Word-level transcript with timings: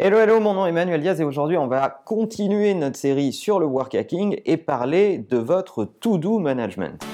Hello, 0.00 0.16
hello, 0.20 0.38
mon 0.38 0.54
nom 0.54 0.64
est 0.64 0.68
Emmanuel 0.68 1.00
Diaz 1.00 1.20
et 1.20 1.24
aujourd'hui 1.24 1.56
on 1.56 1.66
va 1.66 1.90
continuer 1.90 2.72
notre 2.72 2.94
série 2.94 3.32
sur 3.32 3.58
le 3.58 3.66
work 3.66 3.96
hacking 3.96 4.40
et 4.46 4.56
parler 4.56 5.18
de 5.18 5.38
votre 5.38 5.84
to-do 5.84 6.38
management. 6.38 7.04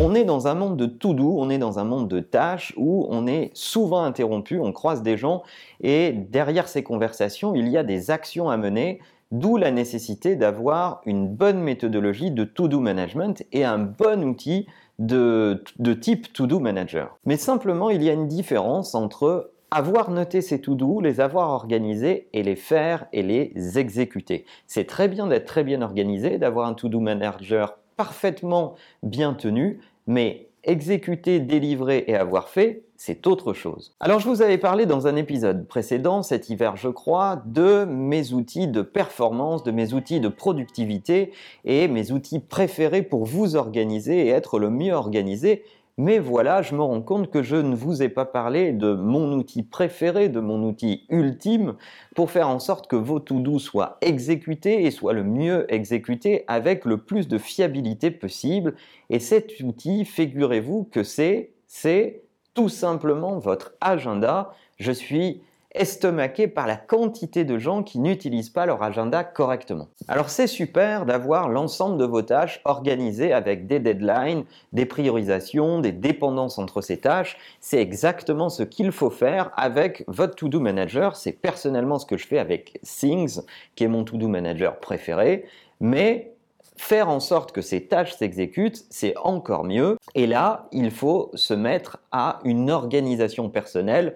On 0.00 0.14
est 0.14 0.22
dans 0.22 0.46
un 0.46 0.54
monde 0.54 0.76
de 0.76 0.86
to-do, 0.86 1.34
on 1.36 1.50
est 1.50 1.58
dans 1.58 1.80
un 1.80 1.84
monde 1.84 2.06
de 2.06 2.20
tâches 2.20 2.72
où 2.76 3.08
on 3.10 3.26
est 3.26 3.50
souvent 3.54 4.04
interrompu, 4.04 4.60
on 4.60 4.70
croise 4.70 5.02
des 5.02 5.16
gens 5.16 5.42
et 5.80 6.12
derrière 6.12 6.68
ces 6.68 6.84
conversations, 6.84 7.56
il 7.56 7.66
y 7.66 7.76
a 7.76 7.82
des 7.82 8.12
actions 8.12 8.48
à 8.48 8.56
mener, 8.56 9.00
d'où 9.30 9.56
la 9.56 9.70
nécessité 9.70 10.36
d'avoir 10.36 11.00
une 11.04 11.28
bonne 11.28 11.60
méthodologie 11.60 12.30
de 12.30 12.44
to-do 12.44 12.80
management 12.80 13.44
et 13.52 13.64
un 13.64 13.78
bon 13.78 14.24
outil 14.24 14.66
de, 14.98 15.62
type 16.00 16.32
to-do 16.32 16.58
manager. 16.60 17.18
Mais 17.24 17.36
simplement, 17.36 17.90
il 17.90 18.02
y 18.02 18.10
a 18.10 18.14
une 18.14 18.28
différence 18.28 18.94
entre 18.94 19.52
avoir 19.70 20.10
noté 20.10 20.40
ces 20.40 20.60
to-do, 20.60 21.00
les 21.00 21.20
avoir 21.20 21.50
organisés 21.50 22.28
et 22.32 22.42
les 22.42 22.56
faire 22.56 23.06
et 23.12 23.22
les 23.22 23.78
exécuter. 23.78 24.46
C'est 24.66 24.86
très 24.86 25.08
bien 25.08 25.26
d'être 25.26 25.46
très 25.46 25.62
bien 25.62 25.82
organisé, 25.82 26.38
d'avoir 26.38 26.66
un 26.66 26.74
to-do 26.74 27.00
manager 27.00 27.76
parfaitement 27.96 28.76
bien 29.02 29.34
tenu, 29.34 29.80
mais 30.06 30.47
exécuter, 30.64 31.40
délivrer 31.40 32.04
et 32.06 32.14
avoir 32.14 32.48
fait, 32.48 32.84
c'est 32.96 33.26
autre 33.28 33.52
chose. 33.52 33.94
Alors 34.00 34.18
je 34.18 34.28
vous 34.28 34.42
avais 34.42 34.58
parlé 34.58 34.84
dans 34.84 35.06
un 35.06 35.14
épisode 35.14 35.68
précédent, 35.68 36.22
cet 36.22 36.50
hiver 36.50 36.76
je 36.76 36.88
crois, 36.88 37.42
de 37.46 37.84
mes 37.84 38.32
outils 38.32 38.66
de 38.66 38.82
performance, 38.82 39.62
de 39.62 39.70
mes 39.70 39.92
outils 39.92 40.20
de 40.20 40.28
productivité 40.28 41.32
et 41.64 41.86
mes 41.86 42.10
outils 42.10 42.40
préférés 42.40 43.02
pour 43.02 43.24
vous 43.24 43.54
organiser 43.54 44.26
et 44.26 44.28
être 44.30 44.58
le 44.58 44.68
mieux 44.70 44.94
organisé 44.94 45.62
mais 45.98 46.20
voilà, 46.20 46.62
je 46.62 46.76
me 46.76 46.82
rends 46.82 47.02
compte 47.02 47.28
que 47.28 47.42
je 47.42 47.56
ne 47.56 47.74
vous 47.74 48.04
ai 48.04 48.08
pas 48.08 48.24
parlé 48.24 48.72
de 48.72 48.94
mon 48.94 49.32
outil 49.32 49.64
préféré, 49.64 50.28
de 50.28 50.38
mon 50.38 50.62
outil 50.62 51.04
ultime, 51.10 51.74
pour 52.14 52.30
faire 52.30 52.48
en 52.48 52.60
sorte 52.60 52.86
que 52.86 52.94
vos 52.94 53.18
to-do 53.18 53.58
soient 53.58 53.98
exécutés 54.00 54.84
et 54.84 54.92
soient 54.92 55.12
le 55.12 55.24
mieux 55.24 55.66
exécutés 55.74 56.44
avec 56.46 56.84
le 56.84 56.98
plus 56.98 57.26
de 57.26 57.36
fiabilité 57.36 58.12
possible. 58.12 58.76
Et 59.10 59.18
cet 59.18 59.58
outil, 59.60 60.04
figurez-vous 60.04 60.84
que 60.84 61.02
c'est, 61.02 61.50
c'est 61.66 62.22
tout 62.54 62.68
simplement 62.68 63.38
votre 63.38 63.74
agenda. 63.80 64.54
Je 64.78 64.92
suis 64.92 65.42
estomaqué 65.74 66.48
par 66.48 66.66
la 66.66 66.76
quantité 66.76 67.44
de 67.44 67.58
gens 67.58 67.82
qui 67.82 67.98
n'utilisent 67.98 68.50
pas 68.50 68.66
leur 68.66 68.82
agenda 68.82 69.22
correctement. 69.22 69.88
Alors 70.08 70.30
c'est 70.30 70.46
super 70.46 71.04
d'avoir 71.04 71.48
l'ensemble 71.48 71.98
de 71.98 72.04
vos 72.04 72.22
tâches 72.22 72.60
organisées 72.64 73.32
avec 73.32 73.66
des 73.66 73.78
deadlines, 73.78 74.44
des 74.72 74.86
priorisations, 74.86 75.80
des 75.80 75.92
dépendances 75.92 76.58
entre 76.58 76.80
ces 76.80 76.98
tâches. 76.98 77.36
C'est 77.60 77.80
exactement 77.80 78.48
ce 78.48 78.62
qu'il 78.62 78.92
faut 78.92 79.10
faire 79.10 79.50
avec 79.56 80.04
votre 80.08 80.34
To-Do 80.36 80.60
Manager. 80.60 81.16
C'est 81.16 81.32
personnellement 81.32 81.98
ce 81.98 82.06
que 82.06 82.16
je 82.16 82.26
fais 82.26 82.38
avec 82.38 82.80
Things, 82.82 83.40
qui 83.74 83.84
est 83.84 83.88
mon 83.88 84.04
To-Do 84.04 84.28
Manager 84.28 84.78
préféré. 84.78 85.44
Mais 85.80 86.32
faire 86.76 87.08
en 87.08 87.20
sorte 87.20 87.52
que 87.52 87.60
ces 87.60 87.86
tâches 87.86 88.14
s'exécutent, 88.14 88.84
c'est 88.88 89.14
encore 89.18 89.64
mieux. 89.64 89.96
Et 90.14 90.26
là, 90.26 90.68
il 90.72 90.90
faut 90.90 91.30
se 91.34 91.54
mettre 91.54 91.98
à 92.10 92.38
une 92.44 92.70
organisation 92.70 93.50
personnelle 93.50 94.14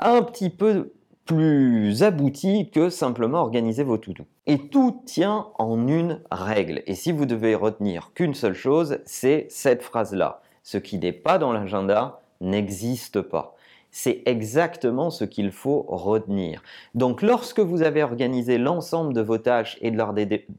un 0.00 0.22
petit 0.22 0.50
peu 0.50 0.92
plus 1.26 2.02
abouti 2.02 2.70
que 2.70 2.90
simplement 2.90 3.40
organiser 3.40 3.84
vos 3.84 3.98
to-do. 3.98 4.24
Et 4.46 4.58
tout 4.68 5.00
tient 5.06 5.46
en 5.58 5.86
une 5.86 6.20
règle. 6.30 6.82
Et 6.86 6.94
si 6.94 7.12
vous 7.12 7.26
devez 7.26 7.54
retenir 7.54 8.10
qu'une 8.14 8.34
seule 8.34 8.54
chose, 8.54 8.98
c'est 9.04 9.46
cette 9.48 9.82
phrase-là. 9.82 10.42
Ce 10.64 10.76
qui 10.76 10.98
n'est 10.98 11.12
pas 11.12 11.38
dans 11.38 11.52
l'agenda 11.52 12.20
n'existe 12.40 13.20
pas. 13.20 13.54
C'est 13.92 14.22
exactement 14.26 15.10
ce 15.10 15.24
qu'il 15.24 15.50
faut 15.50 15.84
retenir. 15.88 16.62
Donc 16.94 17.22
lorsque 17.22 17.60
vous 17.60 17.82
avez 17.82 18.02
organisé 18.02 18.56
l'ensemble 18.56 19.12
de 19.14 19.20
vos 19.20 19.38
tâches 19.38 19.78
et 19.80 19.90
de 19.90 19.96
leurs 19.96 20.14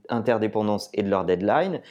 interdépendances 0.09 0.89
et 0.93 1.03
de 1.03 1.09
leurs 1.09 1.25
deadlines, 1.25 1.81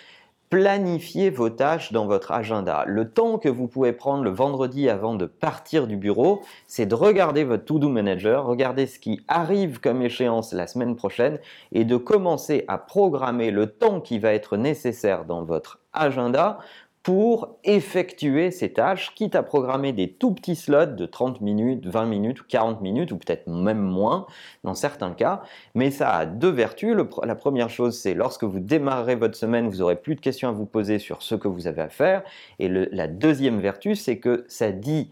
planifiez 0.50 1.30
vos 1.30 1.48
tâches 1.48 1.92
dans 1.92 2.06
votre 2.06 2.32
agenda. 2.32 2.84
Le 2.86 3.08
temps 3.08 3.38
que 3.38 3.48
vous 3.48 3.68
pouvez 3.68 3.92
prendre 3.92 4.24
le 4.24 4.30
vendredi 4.30 4.88
avant 4.88 5.14
de 5.14 5.26
partir 5.26 5.86
du 5.86 5.96
bureau, 5.96 6.42
c'est 6.66 6.86
de 6.86 6.94
regarder 6.96 7.44
votre 7.44 7.64
To-Do 7.64 7.88
Manager, 7.88 8.44
regarder 8.44 8.86
ce 8.86 8.98
qui 8.98 9.20
arrive 9.28 9.80
comme 9.80 10.02
échéance 10.02 10.52
la 10.52 10.66
semaine 10.66 10.96
prochaine 10.96 11.38
et 11.70 11.84
de 11.84 11.96
commencer 11.96 12.64
à 12.66 12.78
programmer 12.78 13.52
le 13.52 13.66
temps 13.66 14.00
qui 14.00 14.18
va 14.18 14.32
être 14.32 14.56
nécessaire 14.56 15.24
dans 15.24 15.44
votre 15.44 15.78
agenda 15.92 16.58
pour 17.02 17.58
effectuer 17.64 18.50
ces 18.50 18.72
tâches, 18.72 19.14
quitte 19.14 19.34
à 19.34 19.42
programmer 19.42 19.92
des 19.92 20.12
tout 20.12 20.34
petits 20.34 20.56
slots 20.56 20.86
de 20.86 21.06
30 21.06 21.40
minutes, 21.40 21.86
20 21.86 22.04
minutes 22.04 22.40
ou 22.42 22.44
40 22.46 22.82
minutes, 22.82 23.10
ou 23.12 23.16
peut-être 23.16 23.46
même 23.46 23.80
moins 23.80 24.26
dans 24.64 24.74
certains 24.74 25.12
cas. 25.12 25.42
Mais 25.74 25.90
ça 25.90 26.12
a 26.14 26.26
deux 26.26 26.50
vertus. 26.50 26.94
la 27.24 27.34
première 27.34 27.70
chose, 27.70 27.98
c'est 27.98 28.12
lorsque 28.12 28.44
vous 28.44 28.60
démarrerez 28.60 29.16
votre 29.16 29.36
semaine, 29.36 29.68
vous 29.68 29.80
aurez 29.80 29.96
plus 29.96 30.14
de 30.14 30.20
questions 30.20 30.50
à 30.50 30.52
vous 30.52 30.66
poser 30.66 30.98
sur 30.98 31.22
ce 31.22 31.34
que 31.34 31.48
vous 31.48 31.66
avez 31.66 31.82
à 31.82 31.88
faire. 31.88 32.22
Et 32.58 32.68
la 32.68 33.08
deuxième 33.08 33.60
vertu, 33.60 33.94
c'est 33.94 34.18
que 34.18 34.44
ça 34.48 34.70
dit 34.70 35.10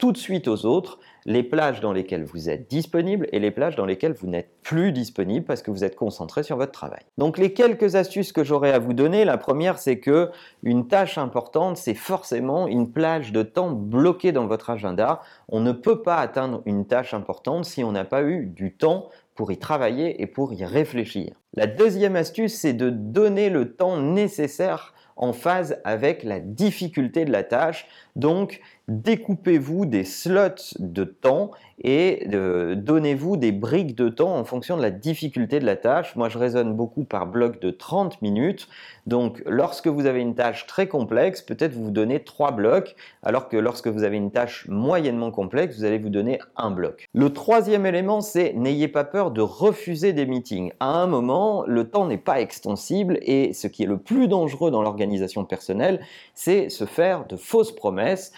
tout 0.00 0.12
de 0.12 0.16
suite 0.16 0.48
aux 0.48 0.64
autres 0.64 0.98
les 1.26 1.42
plages 1.42 1.80
dans 1.80 1.92
lesquelles 1.92 2.24
vous 2.24 2.48
êtes 2.48 2.70
disponible 2.70 3.28
et 3.32 3.38
les 3.38 3.50
plages 3.50 3.76
dans 3.76 3.84
lesquelles 3.84 4.14
vous 4.14 4.26
n'êtes 4.26 4.50
plus 4.62 4.92
disponible 4.92 5.44
parce 5.44 5.60
que 5.60 5.70
vous 5.70 5.84
êtes 5.84 5.94
concentré 5.94 6.42
sur 6.42 6.56
votre 6.56 6.72
travail. 6.72 7.02
Donc 7.18 7.36
les 7.36 7.52
quelques 7.52 7.96
astuces 7.96 8.32
que 8.32 8.42
j'aurais 8.42 8.72
à 8.72 8.78
vous 8.78 8.94
donner, 8.94 9.26
la 9.26 9.36
première 9.36 9.78
c'est 9.78 9.98
que 9.98 10.30
une 10.62 10.88
tâche 10.88 11.18
importante, 11.18 11.76
c'est 11.76 11.94
forcément 11.94 12.66
une 12.66 12.90
plage 12.90 13.30
de 13.30 13.42
temps 13.42 13.70
bloquée 13.70 14.32
dans 14.32 14.46
votre 14.46 14.70
agenda. 14.70 15.20
On 15.48 15.60
ne 15.60 15.72
peut 15.72 16.00
pas 16.00 16.16
atteindre 16.16 16.62
une 16.64 16.86
tâche 16.86 17.12
importante 17.12 17.66
si 17.66 17.84
on 17.84 17.92
n'a 17.92 18.06
pas 18.06 18.22
eu 18.22 18.46
du 18.46 18.74
temps 18.74 19.10
pour 19.34 19.52
y 19.52 19.58
travailler 19.58 20.22
et 20.22 20.26
pour 20.26 20.54
y 20.54 20.64
réfléchir. 20.64 21.34
La 21.54 21.66
deuxième 21.66 22.16
astuce, 22.16 22.54
c'est 22.54 22.72
de 22.72 22.88
donner 22.88 23.50
le 23.50 23.74
temps 23.74 23.98
nécessaire 23.98 24.94
en 25.20 25.34
phase 25.34 25.78
avec 25.84 26.22
la 26.22 26.40
difficulté 26.40 27.26
de 27.26 27.30
la 27.30 27.42
tâche. 27.42 27.86
Donc, 28.16 28.60
découpez-vous 28.90 29.86
des 29.86 30.04
slots 30.04 30.74
de 30.80 31.04
temps 31.04 31.52
et 31.82 32.28
euh, 32.34 32.74
donnez-vous 32.74 33.36
des 33.36 33.52
briques 33.52 33.96
de 33.96 34.08
temps 34.08 34.36
en 34.36 34.44
fonction 34.44 34.76
de 34.76 34.82
la 34.82 34.90
difficulté 34.90 35.60
de 35.60 35.64
la 35.64 35.76
tâche. 35.76 36.14
Moi, 36.14 36.28
je 36.28 36.36
raisonne 36.36 36.74
beaucoup 36.74 37.04
par 37.04 37.26
bloc 37.26 37.60
de 37.60 37.70
30 37.70 38.20
minutes. 38.20 38.68
Donc, 39.06 39.42
lorsque 39.46 39.86
vous 39.86 40.04
avez 40.06 40.20
une 40.20 40.34
tâche 40.34 40.66
très 40.66 40.88
complexe, 40.88 41.40
peut-être 41.40 41.72
vous 41.72 41.84
vous 41.84 41.90
donnez 41.90 42.22
trois 42.22 42.50
blocs, 42.50 42.94
alors 43.22 43.48
que 43.48 43.56
lorsque 43.56 43.86
vous 43.86 44.02
avez 44.02 44.18
une 44.18 44.30
tâche 44.30 44.66
moyennement 44.68 45.30
complexe, 45.30 45.78
vous 45.78 45.84
allez 45.84 45.98
vous 45.98 46.10
donner 46.10 46.38
un 46.56 46.70
bloc. 46.70 47.08
Le 47.14 47.32
troisième 47.32 47.86
élément, 47.86 48.20
c'est 48.20 48.52
n'ayez 48.52 48.88
pas 48.88 49.04
peur 49.04 49.30
de 49.30 49.40
refuser 49.40 50.12
des 50.12 50.26
meetings. 50.26 50.72
À 50.80 51.00
un 51.00 51.06
moment, 51.06 51.64
le 51.66 51.88
temps 51.88 52.06
n'est 52.06 52.18
pas 52.18 52.40
extensible 52.40 53.18
et 53.22 53.54
ce 53.54 53.68
qui 53.68 53.84
est 53.84 53.86
le 53.86 53.98
plus 53.98 54.28
dangereux 54.28 54.70
dans 54.70 54.82
l'organisation 54.82 55.44
personnelle, 55.44 56.00
c'est 56.34 56.68
se 56.68 56.84
faire 56.84 57.26
de 57.26 57.36
fausses 57.36 57.74
promesses. 57.74 58.32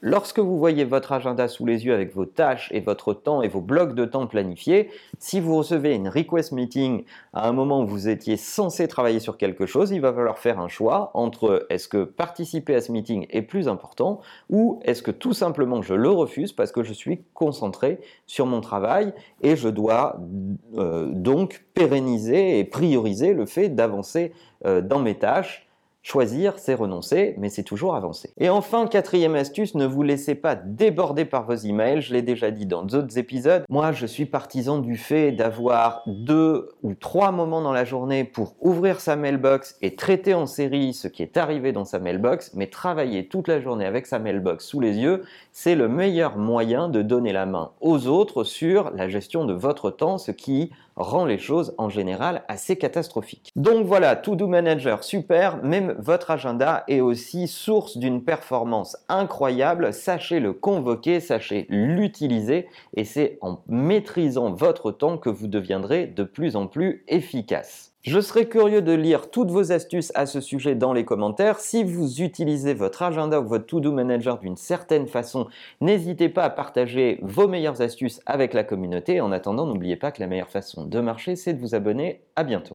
Lorsque 0.00 0.38
vous 0.38 0.58
voyez 0.58 0.84
votre 0.84 1.12
agenda 1.12 1.48
sous 1.48 1.66
les 1.66 1.84
yeux 1.84 1.94
avec 1.94 2.14
vos 2.14 2.24
tâches 2.24 2.68
et 2.72 2.80
votre 2.80 3.14
temps 3.14 3.42
et 3.42 3.48
vos 3.48 3.60
blocs 3.60 3.94
de 3.94 4.04
temps 4.04 4.26
planifiés, 4.26 4.90
si 5.18 5.40
vous 5.40 5.56
recevez 5.56 5.94
une 5.94 6.08
request 6.08 6.52
meeting 6.52 7.04
à 7.32 7.48
un 7.48 7.52
moment 7.52 7.82
où 7.82 7.86
vous 7.86 8.08
étiez 8.08 8.36
censé 8.36 8.88
travailler 8.88 9.20
sur 9.20 9.36
quelque 9.36 9.66
chose, 9.66 9.90
il 9.90 10.00
va 10.00 10.12
falloir 10.12 10.38
faire 10.38 10.60
un 10.60 10.68
choix 10.68 11.10
entre 11.14 11.66
est-ce 11.68 11.88
que 11.88 12.04
participer 12.04 12.74
à 12.74 12.80
ce 12.80 12.92
meeting 12.92 13.26
est 13.30 13.42
plus 13.42 13.68
important 13.68 14.20
ou 14.48 14.80
est-ce 14.84 15.02
que 15.02 15.10
tout 15.10 15.32
simplement 15.32 15.82
je 15.82 15.94
le 15.94 16.10
refuse 16.10 16.52
parce 16.52 16.72
que 16.72 16.82
je 16.82 16.92
suis 16.92 17.22
concentré 17.34 18.00
sur 18.26 18.46
mon 18.46 18.60
travail 18.60 19.12
et 19.42 19.56
je 19.56 19.68
dois 19.68 20.20
euh, 20.76 21.08
donc 21.10 21.64
pérenniser 21.74 22.58
et 22.58 22.64
prioriser 22.64 23.34
le 23.34 23.46
fait 23.46 23.68
d'avancer 23.68 24.32
euh, 24.64 24.80
dans 24.80 25.00
mes 25.00 25.16
tâches 25.16 25.69
Choisir, 26.02 26.58
c'est 26.58 26.72
renoncer, 26.72 27.34
mais 27.36 27.50
c'est 27.50 27.62
toujours 27.62 27.94
avancer. 27.94 28.32
Et 28.38 28.48
enfin, 28.48 28.86
quatrième 28.86 29.34
astuce, 29.34 29.74
ne 29.74 29.84
vous 29.84 30.02
laissez 30.02 30.34
pas 30.34 30.54
déborder 30.54 31.26
par 31.26 31.44
vos 31.44 31.54
emails. 31.54 32.00
Je 32.00 32.14
l'ai 32.14 32.22
déjà 32.22 32.50
dit 32.50 32.64
dans 32.64 32.84
d'autres 32.84 33.18
épisodes. 33.18 33.64
Moi, 33.68 33.92
je 33.92 34.06
suis 34.06 34.24
partisan 34.24 34.78
du 34.78 34.96
fait 34.96 35.30
d'avoir 35.30 36.02
deux 36.06 36.70
ou 36.82 36.94
trois 36.94 37.32
moments 37.32 37.60
dans 37.60 37.72
la 37.72 37.84
journée 37.84 38.24
pour 38.24 38.54
ouvrir 38.60 38.98
sa 38.98 39.14
mailbox 39.14 39.76
et 39.82 39.94
traiter 39.94 40.32
en 40.32 40.46
série 40.46 40.94
ce 40.94 41.06
qui 41.06 41.22
est 41.22 41.36
arrivé 41.36 41.72
dans 41.72 41.84
sa 41.84 41.98
mailbox, 41.98 42.52
mais 42.54 42.68
travailler 42.68 43.28
toute 43.28 43.46
la 43.46 43.60
journée 43.60 43.84
avec 43.84 44.06
sa 44.06 44.18
mailbox 44.18 44.64
sous 44.64 44.80
les 44.80 44.96
yeux, 44.96 45.22
c'est 45.52 45.74
le 45.74 45.88
meilleur 45.88 46.38
moyen 46.38 46.88
de 46.88 47.02
donner 47.02 47.32
la 47.32 47.44
main 47.44 47.72
aux 47.82 48.06
autres 48.06 48.44
sur 48.44 48.90
la 48.92 49.08
gestion 49.08 49.44
de 49.44 49.52
votre 49.52 49.90
temps, 49.90 50.16
ce 50.16 50.30
qui 50.30 50.70
rend 51.00 51.24
les 51.24 51.38
choses 51.38 51.74
en 51.78 51.88
général 51.88 52.42
assez 52.48 52.76
catastrophiques. 52.76 53.50
Donc 53.56 53.86
voilà, 53.86 54.16
To 54.16 54.36
Do 54.36 54.46
Manager, 54.46 55.02
super, 55.02 55.62
même 55.62 55.94
votre 55.98 56.30
agenda 56.30 56.84
est 56.88 57.00
aussi 57.00 57.48
source 57.48 57.96
d'une 57.96 58.22
performance 58.22 58.96
incroyable, 59.08 59.92
sachez 59.92 60.40
le 60.40 60.52
convoquer, 60.52 61.20
sachez 61.20 61.66
l'utiliser, 61.68 62.68
et 62.94 63.04
c'est 63.04 63.38
en 63.40 63.62
maîtrisant 63.66 64.52
votre 64.52 64.92
temps 64.92 65.18
que 65.18 65.30
vous 65.30 65.48
deviendrez 65.48 66.06
de 66.06 66.24
plus 66.24 66.56
en 66.56 66.66
plus 66.66 67.04
efficace. 67.08 67.89
Je 68.02 68.18
serais 68.18 68.46
curieux 68.46 68.80
de 68.80 68.92
lire 68.92 69.30
toutes 69.30 69.50
vos 69.50 69.72
astuces 69.72 70.10
à 70.14 70.24
ce 70.24 70.40
sujet 70.40 70.74
dans 70.74 70.94
les 70.94 71.04
commentaires. 71.04 71.60
Si 71.60 71.84
vous 71.84 72.22
utilisez 72.22 72.72
votre 72.72 73.02
agenda 73.02 73.38
ou 73.42 73.46
votre 73.46 73.66
To-Do 73.66 73.92
Manager 73.92 74.38
d'une 74.38 74.56
certaine 74.56 75.06
façon, 75.06 75.48
n'hésitez 75.82 76.30
pas 76.30 76.44
à 76.44 76.50
partager 76.50 77.18
vos 77.20 77.46
meilleures 77.46 77.82
astuces 77.82 78.22
avec 78.24 78.54
la 78.54 78.64
communauté. 78.64 79.20
En 79.20 79.32
attendant, 79.32 79.66
n'oubliez 79.66 79.96
pas 79.96 80.12
que 80.12 80.20
la 80.20 80.28
meilleure 80.28 80.48
façon 80.48 80.86
de 80.86 81.00
marcher, 81.00 81.36
c'est 81.36 81.52
de 81.52 81.60
vous 81.60 81.74
abonner. 81.74 82.22
À 82.36 82.44
bientôt. 82.44 82.72